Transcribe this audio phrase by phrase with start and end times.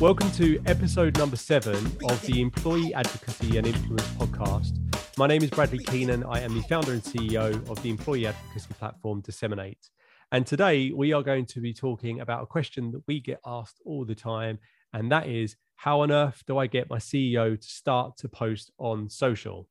[0.00, 1.76] Welcome to episode number seven
[2.08, 4.76] of the Employee Advocacy and Influence podcast.
[5.16, 6.24] My name is Bradley Keenan.
[6.24, 9.90] I am the founder and CEO of the employee advocacy platform Disseminate.
[10.32, 13.80] And today we are going to be talking about a question that we get asked
[13.84, 14.58] all the time.
[14.92, 18.72] And that is how on earth do I get my CEO to start to post
[18.78, 19.68] on social?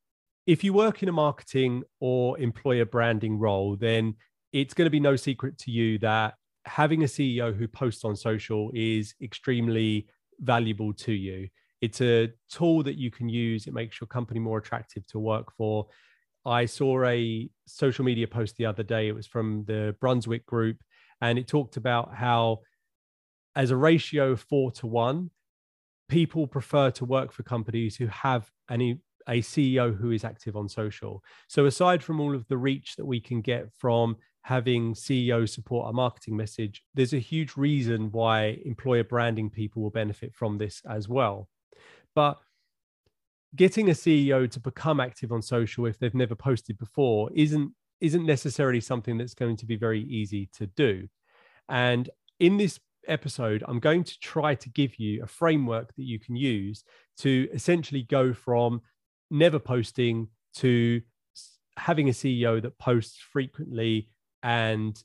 [0.48, 4.16] If you work in a marketing or employer branding role, then
[4.54, 6.36] it's going to be no secret to you that
[6.66, 10.08] having a CEO who posts on social is extremely
[10.40, 11.48] valuable to you.
[11.82, 13.68] It's a tool that you can use.
[13.68, 15.88] It makes your company more attractive to work for.
[16.46, 19.08] I saw a social media post the other day.
[19.08, 20.78] It was from the Brunswick group,
[21.22, 22.60] and it talked about how,
[23.56, 25.32] as a ratio of four to one,
[26.08, 30.70] people prefer to work for companies who have any a CEO who is active on
[30.70, 31.24] social.
[31.48, 35.88] So aside from all of the reach that we can get from having CEO support
[35.88, 40.84] our marketing message, there's a huge reason why employer branding people will benefit from this
[40.88, 41.50] as well.
[42.14, 42.38] But
[43.56, 48.24] getting a CEO to become active on social if they've never posted before isn't isn't
[48.24, 51.08] necessarily something that's going to be very easy to do.
[51.68, 52.08] And
[52.40, 56.36] in this episode, I'm going to try to give you a framework that you can
[56.36, 56.84] use
[57.20, 58.82] to essentially go from
[59.32, 61.02] never posting to
[61.78, 64.10] having a CEO that posts frequently
[64.46, 65.04] and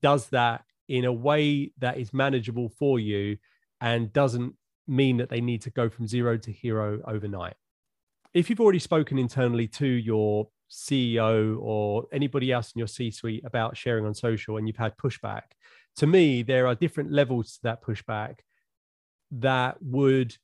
[0.00, 3.36] does that in a way that is manageable for you
[3.80, 4.54] and doesn't
[4.86, 7.54] mean that they need to go from zero to hero overnight.
[8.32, 13.44] If you've already spoken internally to your CEO or anybody else in your C suite
[13.44, 15.42] about sharing on social and you've had pushback,
[15.96, 18.36] to me, there are different levels to that pushback
[19.32, 20.36] that would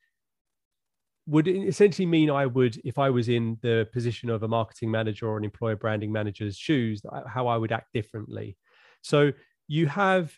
[1.30, 5.28] would essentially mean I would, if I was in the position of a marketing manager
[5.28, 8.56] or an employer branding manager's shoes, how I would act differently.
[9.02, 9.30] So
[9.68, 10.36] you have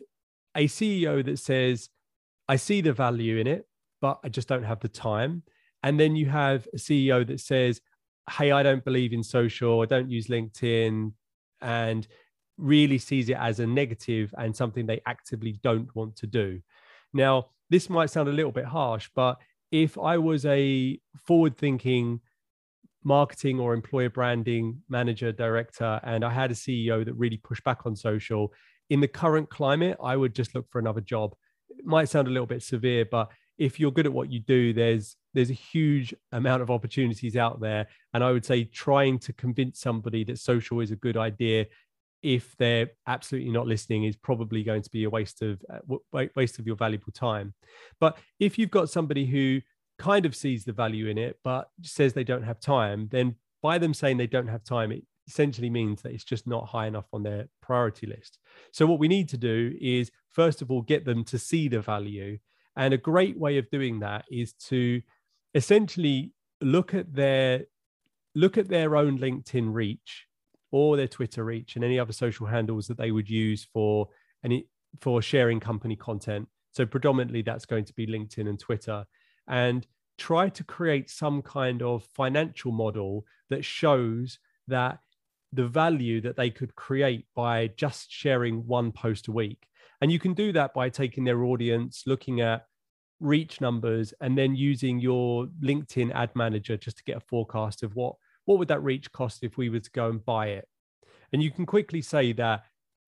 [0.54, 1.88] a CEO that says,
[2.46, 3.66] I see the value in it,
[4.02, 5.44] but I just don't have the time.
[5.82, 7.80] And then you have a CEO that says,
[8.30, 11.12] Hey, I don't believe in social, I don't use LinkedIn,
[11.62, 12.06] and
[12.58, 16.60] really sees it as a negative and something they actively don't want to do.
[17.14, 19.38] Now, this might sound a little bit harsh, but
[19.72, 22.20] if I was a forward thinking
[23.02, 27.84] marketing or employer branding manager, director, and I had a CEO that really pushed back
[27.86, 28.52] on social,
[28.90, 31.34] in the current climate, I would just look for another job.
[31.70, 34.72] It might sound a little bit severe, but if you're good at what you do,
[34.72, 37.88] there's there's a huge amount of opportunities out there.
[38.12, 41.66] And I would say trying to convince somebody that social is a good idea
[42.22, 46.58] if they're absolutely not listening is probably going to be a waste of uh, waste
[46.58, 47.54] of your valuable time.
[48.00, 49.60] But if you've got somebody who
[49.98, 53.78] kind of sees the value in it but says they don't have time then by
[53.78, 57.06] them saying they don't have time it essentially means that it's just not high enough
[57.12, 58.38] on their priority list.
[58.72, 61.80] So what we need to do is first of all get them to see the
[61.80, 62.38] value.
[62.76, 65.00] And a great way of doing that is to
[65.54, 67.64] essentially look at their
[68.34, 70.26] look at their own linkedin reach
[70.72, 74.08] or their Twitter reach and any other social handles that they would use for
[74.44, 74.66] any
[75.00, 76.48] for sharing company content.
[76.72, 79.04] So predominantly that's going to be LinkedIn and Twitter.
[79.46, 79.86] And
[80.18, 84.38] try to create some kind of financial model that shows
[84.68, 84.98] that
[85.52, 89.66] the value that they could create by just sharing one post a week.
[90.00, 92.66] And you can do that by taking their audience, looking at
[93.20, 97.94] reach numbers, and then using your LinkedIn ad manager just to get a forecast of
[97.94, 100.68] what what would that reach cost if we were to go and buy it?
[101.32, 102.64] And you can quickly say that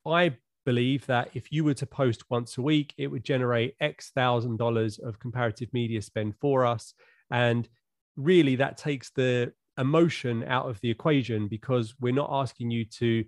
[0.06, 4.10] I believe that if you were to post once a week, it would generate X
[4.14, 6.94] thousand dollars of comparative media spend for us.
[7.30, 7.68] And
[8.16, 13.24] really, that takes the emotion out of the equation because we're not asking you to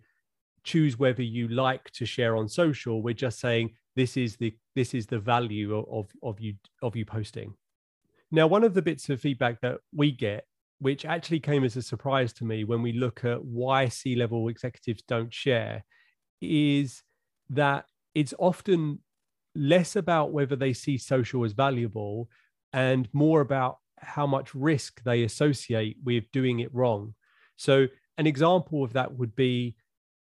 [0.65, 3.03] choose whether you like to share on social.
[3.03, 7.05] We're just saying this is the this is the value of of you of you
[7.05, 7.55] posting.
[8.31, 10.47] Now, one of the bits of feedback that we get
[10.79, 14.49] which actually came as a surprise to me when we look at why C level
[14.49, 15.85] executives don't share,
[16.41, 17.03] is
[17.51, 19.01] that it's often
[19.55, 22.29] less about whether they see social as valuable
[22.73, 27.15] and more about how much risk they associate with doing it wrong.
[27.57, 27.87] So,
[28.19, 29.77] an example of that would be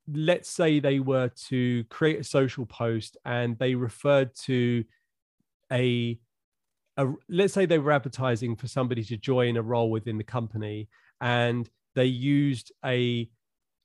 [0.08, 4.84] let's say they were to create a social post and they referred to
[5.72, 6.19] a
[6.96, 10.88] a, let's say they were advertising for somebody to join a role within the company
[11.20, 13.28] and they used a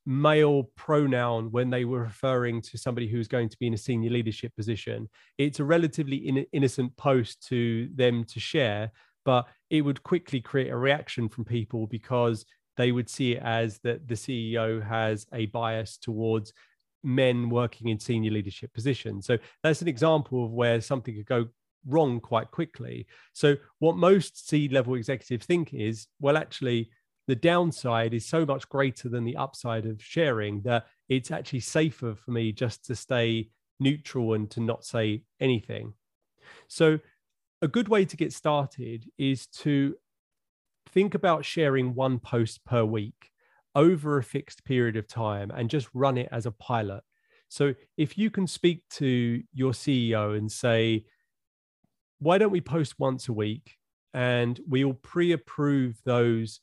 [0.05, 4.09] male pronoun when they were referring to somebody who's going to be in a senior
[4.09, 5.09] leadership position.
[5.37, 8.91] It's a relatively in, innocent post to them to share
[9.27, 12.45] but it would quickly create a reaction from people because
[12.77, 16.53] they would see it as that the ceo has a bias towards
[17.03, 19.27] men working in senior leadership positions.
[19.27, 21.47] So that's an example of where something could go
[21.87, 23.07] wrong quite quickly.
[23.33, 26.89] So, what most C level executives think is, well, actually,
[27.27, 32.15] the downside is so much greater than the upside of sharing that it's actually safer
[32.15, 33.49] for me just to stay
[33.79, 35.93] neutral and to not say anything.
[36.67, 36.99] So,
[37.61, 39.95] a good way to get started is to
[40.89, 43.31] think about sharing one post per week
[43.75, 47.03] over a fixed period of time and just run it as a pilot.
[47.49, 51.05] So, if you can speak to your CEO and say,
[52.19, 53.75] why don't we post once a week
[54.13, 56.59] and we'll pre approve those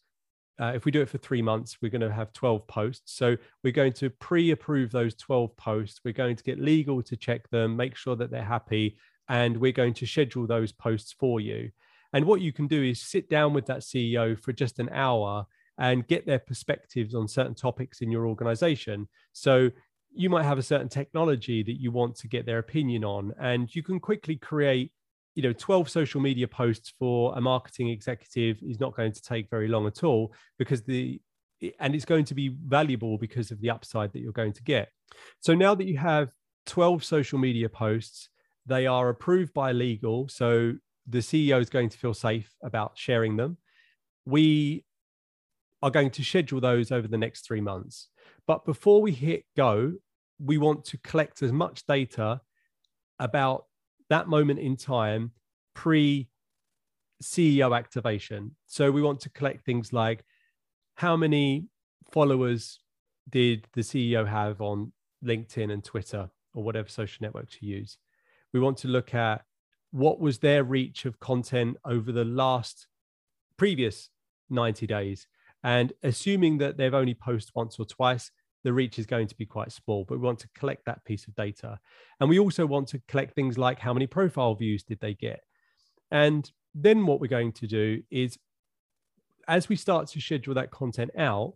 [0.61, 3.17] uh, if we do it for three months, we're going to have 12 posts.
[3.17, 6.01] So we're going to pre approve those 12 posts.
[6.05, 8.97] We're going to get legal to check them, make sure that they're happy,
[9.29, 11.71] and we're going to schedule those posts for you.
[12.12, 15.47] And what you can do is sit down with that CEO for just an hour
[15.79, 19.09] and get their perspectives on certain topics in your organization.
[19.33, 19.71] So
[20.15, 23.75] you might have a certain technology that you want to get their opinion on, and
[23.75, 24.93] you can quickly create
[25.35, 29.51] you know 12 social media posts for a marketing executive is not going to take
[29.51, 31.21] very long at all because the
[31.79, 34.91] and it's going to be valuable because of the upside that you're going to get.
[35.41, 36.31] So now that you have
[36.67, 38.29] 12 social media posts
[38.67, 40.73] they are approved by legal so
[41.07, 43.59] the ceo is going to feel safe about sharing them.
[44.25, 44.85] We
[45.83, 48.09] are going to schedule those over the next three months.
[48.47, 49.93] But before we hit go
[50.39, 52.41] we want to collect as much data
[53.19, 53.67] about
[54.15, 55.33] that moment in time
[55.75, 56.29] pre
[57.21, 58.53] CEO activation.
[58.67, 60.25] So we want to collect things like
[60.95, 61.67] how many
[62.13, 62.79] followers
[63.29, 64.93] did the CEO have on
[65.25, 67.99] LinkedIn and Twitter or whatever social networks you use.
[68.53, 69.43] We want to look at
[69.91, 72.87] what was their reach of content over the last
[73.57, 74.11] previous
[74.49, 75.27] 90 days.
[75.65, 78.31] And assuming that they've only posted once or twice,
[78.65, 81.29] the reach is going to be quite small, but we want to collect that piece
[81.29, 81.79] of data.
[82.19, 85.41] And we also want to collect things like how many profile views did they get?
[86.11, 88.39] And then what we're going to do is,
[89.47, 91.55] as we start to schedule that content out,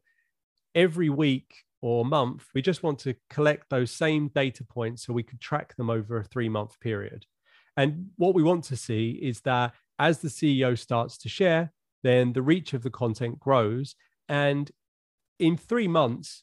[0.74, 5.22] every week or month, we just want to collect those same data points so we
[5.22, 7.24] could track them over a three month period.
[7.76, 11.72] And what we want to see is that as the CEO starts to share,
[12.02, 13.94] then the reach of the content grows.
[14.28, 14.70] And
[15.38, 16.42] in three months,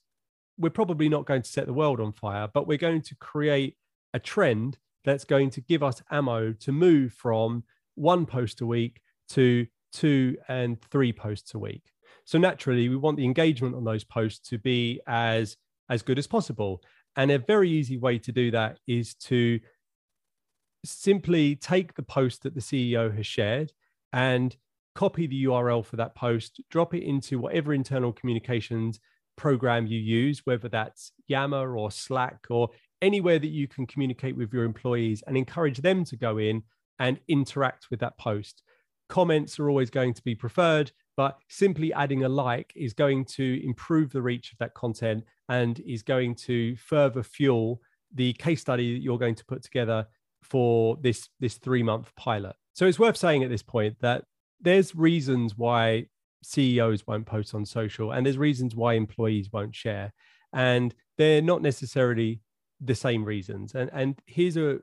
[0.58, 3.76] we're probably not going to set the world on fire, but we're going to create
[4.14, 7.64] a trend that's going to give us ammo to move from
[7.96, 11.92] one post a week to two and three posts a week.
[12.26, 15.58] So naturally, we want the engagement on those posts to be as
[15.90, 16.82] as good as possible.
[17.16, 19.60] And a very easy way to do that is to
[20.84, 23.72] simply take the post that the CEO has shared
[24.12, 24.56] and
[24.96, 29.00] copy the URL for that post, drop it into whatever internal communications
[29.36, 32.70] program you use, whether that's Yammer or Slack or
[33.02, 36.64] anywhere that you can communicate with your employees and encourage them to go in
[37.00, 38.64] and interact with that post.
[39.10, 43.62] Comments are always going to be preferred, but simply adding a like is going to
[43.64, 47.82] improve the reach of that content and is going to further fuel
[48.14, 50.08] the case study that you're going to put together
[50.42, 52.56] for this this 3 month pilot.
[52.74, 54.24] So it's worth saying at this point that
[54.62, 56.08] there's reasons why
[56.46, 60.14] CEOs won't post on social, and there's reasons why employees won't share,
[60.54, 62.42] and they're not necessarily
[62.82, 63.76] the same reasons.
[63.76, 64.80] And and here's a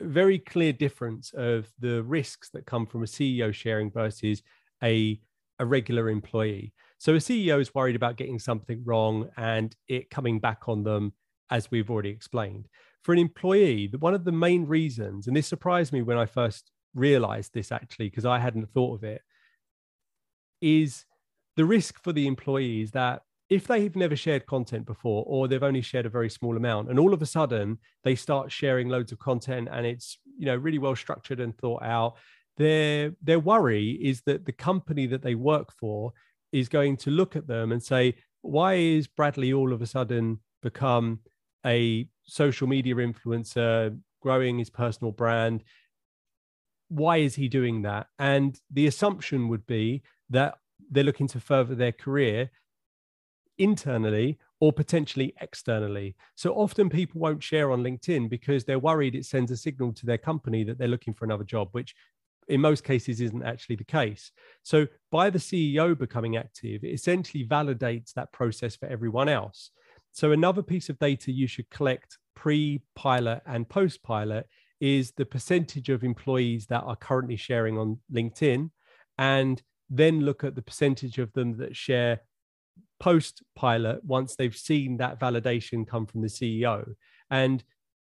[0.00, 4.42] very clear difference of the risks that come from a CEO sharing versus
[4.82, 5.20] a
[5.58, 6.72] a regular employee.
[6.98, 11.12] So a CEO is worried about getting something wrong and it coming back on them,
[11.50, 12.68] as we've already explained.
[13.02, 16.70] For an employee, one of the main reasons, and this surprised me when I first
[16.94, 19.22] realized this actually, because I hadn't thought of it,
[20.60, 21.04] is
[21.56, 25.80] the risk for the employees that if they've never shared content before or they've only
[25.80, 29.18] shared a very small amount and all of a sudden they start sharing loads of
[29.18, 32.14] content and it's you know really well structured and thought out
[32.56, 36.12] their their worry is that the company that they work for
[36.52, 40.40] is going to look at them and say why is bradley all of a sudden
[40.62, 41.20] become
[41.64, 45.62] a social media influencer growing his personal brand?
[46.88, 48.06] Why is he doing that?
[48.18, 50.58] And the assumption would be that
[50.90, 52.50] they're looking to further their career
[53.58, 56.14] internally or potentially externally.
[56.34, 60.06] So often people won't share on LinkedIn because they're worried it sends a signal to
[60.06, 61.94] their company that they're looking for another job, which
[62.48, 64.30] in most cases isn't actually the case.
[64.62, 69.70] So by the CEO becoming active, it essentially validates that process for everyone else.
[70.12, 74.46] So another piece of data you should collect pre-pilot and post-pilot
[74.80, 78.70] is the percentage of employees that are currently sharing on LinkedIn
[79.18, 82.20] and then look at the percentage of them that share
[82.98, 86.94] post pilot once they've seen that validation come from the CEO.
[87.30, 87.62] And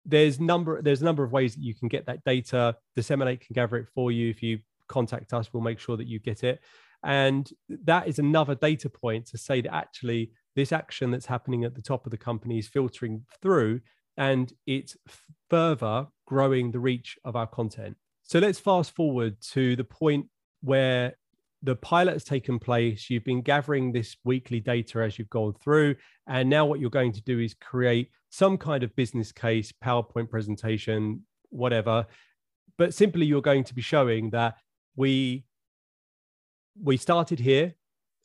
[0.04, 2.76] there's number there's a number of ways that you can get that data.
[2.96, 4.30] Disseminate can gather it for you.
[4.30, 6.60] If you contact us, we'll make sure that you get it.
[7.04, 11.74] And that is another data point to say that actually this action that's happening at
[11.74, 13.80] the top of the company is filtering through
[14.16, 14.96] and it's
[15.50, 17.96] further growing the reach of our content.
[18.22, 20.26] So let's fast forward to the point
[20.60, 21.14] where
[21.62, 23.08] the pilot has taken place.
[23.08, 25.94] You've been gathering this weekly data as you've gone through.
[26.26, 30.28] And now what you're going to do is create some kind of business case, PowerPoint
[30.28, 32.06] presentation, whatever.
[32.78, 34.56] But simply, you're going to be showing that
[34.96, 35.44] we
[36.82, 37.74] we started here,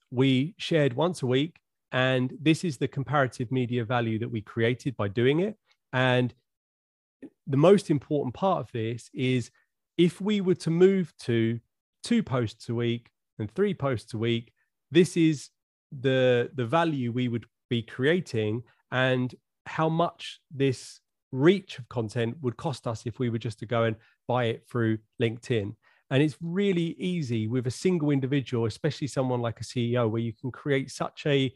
[0.09, 1.59] we shared once a week,
[1.91, 5.57] and this is the comparative media value that we created by doing it.
[5.91, 6.33] And
[7.45, 9.51] the most important part of this is
[9.97, 11.59] if we were to move to
[12.03, 14.51] two posts a week and three posts a week,
[14.91, 15.49] this is
[15.97, 20.99] the the value we would be creating and how much this
[21.31, 23.95] reach of content would cost us if we were just to go and
[24.27, 25.75] buy it through LinkedIn.
[26.09, 30.33] And it's really easy with a single individual, especially someone like a CEO, where you
[30.33, 31.53] can create such a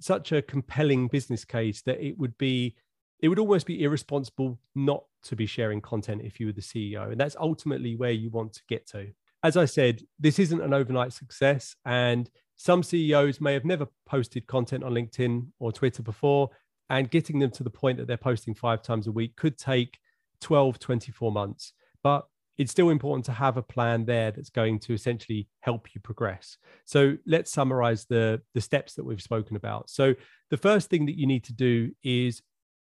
[0.00, 2.74] such a compelling business case that it would be
[3.20, 7.12] it would almost be irresponsible not to be sharing content if you were the CEO.
[7.12, 9.08] And that's ultimately where you want to get to.
[9.42, 11.74] As I said, this isn't an overnight success.
[11.84, 16.50] And some CEOs may have never posted content on LinkedIn or Twitter before.
[16.90, 19.98] And getting them to the point that they're posting five times a week could take
[20.40, 21.72] 12, 24 months.
[22.02, 22.26] But
[22.58, 26.58] it's still important to have a plan there that's going to essentially help you progress.
[26.84, 29.88] So let's summarize the, the steps that we've spoken about.
[29.88, 30.14] So
[30.50, 32.42] the first thing that you need to do is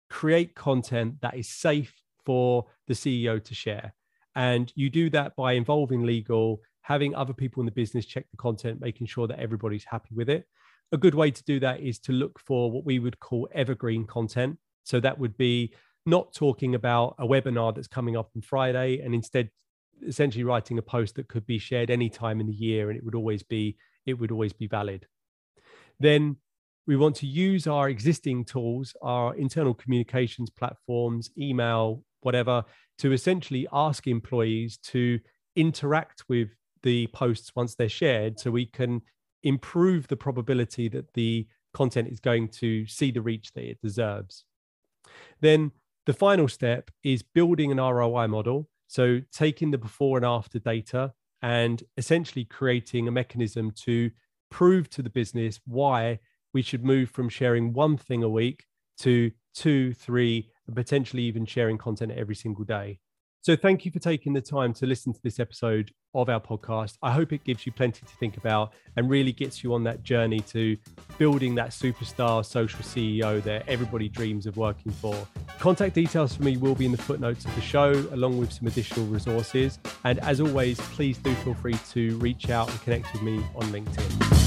[0.09, 1.93] create content that is safe
[2.25, 3.93] for the CEO to share.
[4.39, 8.37] And you do that by involving legal, having other people in the business check the
[8.37, 10.45] content, making sure that everybody's happy with it.
[10.93, 14.07] A good way to do that is to look for what we would call evergreen
[14.07, 14.57] content.
[14.85, 15.73] So that would be
[16.05, 19.49] not talking about a webinar that's coming up on Friday and instead
[20.07, 23.03] essentially writing a post that could be shared any time in the year and it
[23.03, 25.05] would always be it would always be valid.
[25.99, 26.37] Then
[26.87, 32.63] we want to use our existing tools, our internal communications platforms, email, whatever,
[32.99, 35.19] to essentially ask employees to
[35.55, 36.49] interact with
[36.83, 39.01] the posts once they're shared so we can
[39.43, 44.45] improve the probability that the content is going to see the reach that it deserves.
[45.41, 45.71] Then
[46.05, 48.69] the final step is building an ROI model.
[48.87, 54.09] So, taking the before and after data and essentially creating a mechanism to
[54.49, 56.19] prove to the business why
[56.53, 58.65] we should move from sharing one thing a week
[58.99, 62.99] to two, three, and potentially even sharing content every single day.
[63.41, 66.97] So, thank you for taking the time to listen to this episode of our podcast.
[67.01, 70.03] I hope it gives you plenty to think about and really gets you on that
[70.03, 70.75] journey to
[71.17, 75.15] building that superstar social CEO that everybody dreams of working for.
[75.57, 78.67] Contact details for me will be in the footnotes of the show, along with some
[78.67, 79.79] additional resources.
[80.03, 83.63] And as always, please do feel free to reach out and connect with me on
[83.71, 84.38] LinkedIn.